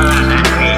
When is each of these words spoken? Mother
Mother 0.00 0.69